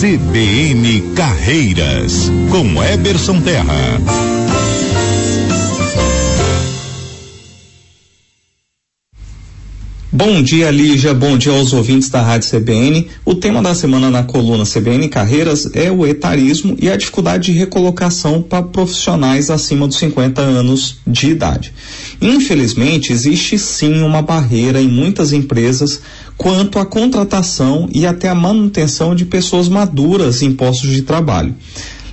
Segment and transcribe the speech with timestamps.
[0.00, 4.47] CBN Carreiras, com Eberson Terra.
[10.10, 11.12] Bom dia, Lígia.
[11.12, 13.08] Bom dia aos ouvintes da Rádio CBN.
[13.26, 17.58] O tema da semana na coluna CBN Carreiras é o etarismo e a dificuldade de
[17.58, 21.74] recolocação para profissionais acima dos 50 anos de idade.
[22.22, 26.00] Infelizmente, existe sim uma barreira em muitas empresas
[26.38, 31.54] quanto à contratação e até a manutenção de pessoas maduras em postos de trabalho.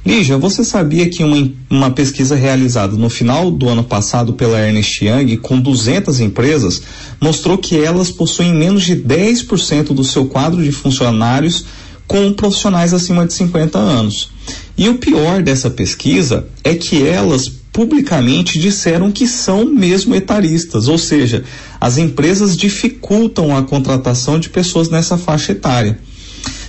[0.05, 5.03] Lígia, você sabia que uma, uma pesquisa realizada no final do ano passado pela Ernest
[5.03, 6.79] Young com 200 empresas
[7.19, 11.65] mostrou que elas possuem menos de 10% do seu quadro de funcionários
[12.05, 14.29] com profissionais acima de 50 anos.
[14.77, 20.99] E o pior dessa pesquisa é que elas publicamente disseram que são mesmo etaristas, ou
[20.99, 21.43] seja,
[21.81, 25.99] as empresas dificultam a contratação de pessoas nessa faixa etária.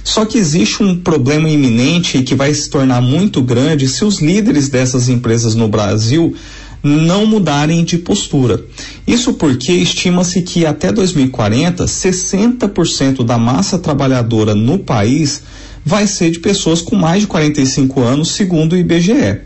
[0.06, 4.68] Só que existe um problema iminente que vai se tornar muito grande se os líderes
[4.68, 6.32] dessas empresas no Brasil
[6.80, 8.64] não mudarem de postura.
[9.04, 15.42] Isso porque estima-se que até 2040, 60% da massa trabalhadora no país
[15.84, 19.40] vai ser de pessoas com mais de 45 anos, segundo o IBGE.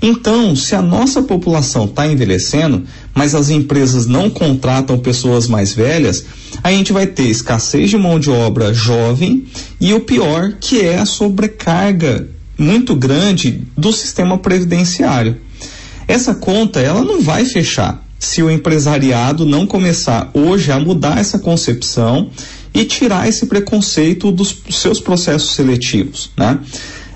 [0.00, 6.24] Então, se a nossa população está envelhecendo, mas as empresas não contratam pessoas mais velhas,
[6.62, 9.44] a gente vai ter escassez de mão de obra jovem
[9.80, 15.36] e o pior, que é a sobrecarga muito grande do sistema previdenciário.
[16.06, 21.38] Essa conta, ela não vai fechar se o empresariado não começar hoje a mudar essa
[21.38, 22.30] concepção
[22.74, 26.58] e tirar esse preconceito dos seus processos seletivos, né?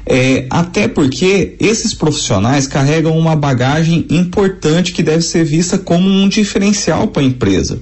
[0.04, 6.28] É, até porque esses profissionais carregam uma bagagem importante que deve ser vista como um
[6.28, 7.80] diferencial para a empresa.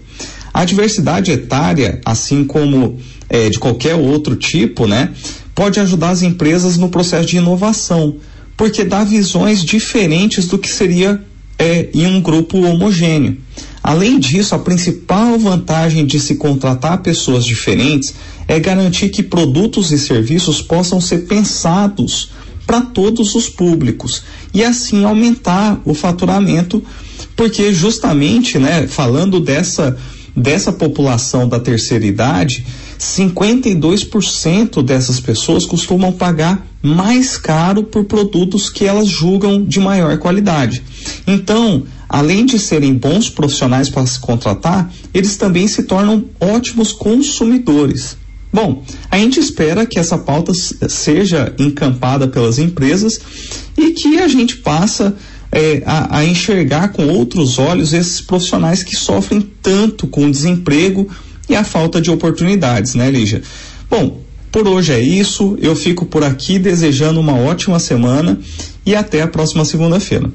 [0.52, 2.98] A diversidade etária, assim como
[3.28, 5.10] é, de qualquer outro tipo, né,
[5.54, 8.16] pode ajudar as empresas no processo de inovação,
[8.56, 11.22] porque dá visões diferentes do que seria
[11.58, 13.38] é, em um grupo homogêneo.
[13.90, 18.14] Além disso, a principal vantagem de se contratar pessoas diferentes
[18.46, 22.30] é garantir que produtos e serviços possam ser pensados
[22.64, 24.22] para todos os públicos
[24.54, 26.80] e assim aumentar o faturamento,
[27.34, 29.98] porque justamente, né, falando dessa
[30.36, 32.64] dessa população da terceira idade,
[33.00, 40.82] 52% dessas pessoas costumam pagar mais caro por produtos que elas julgam de maior qualidade.
[41.26, 48.18] Então, além de serem bons profissionais para se contratar, eles também se tornam ótimos consumidores.
[48.52, 53.18] Bom, a gente espera que essa pauta seja encampada pelas empresas
[53.78, 55.16] e que a gente passa
[55.50, 61.08] é, a, a enxergar com outros olhos esses profissionais que sofrem tanto com o desemprego
[61.50, 63.42] e a falta de oportunidades, né, Lígia?
[63.90, 64.22] Bom,
[64.52, 65.58] por hoje é isso.
[65.60, 68.38] Eu fico por aqui desejando uma ótima semana
[68.86, 70.30] e até a próxima segunda-feira.